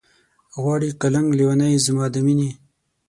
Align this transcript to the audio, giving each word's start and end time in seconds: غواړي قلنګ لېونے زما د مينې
غواړي 0.61 0.89
قلنګ 1.01 1.27
لېونے 1.39 1.67
زما 1.85 2.05
د 2.13 2.15
مينې 2.25 2.49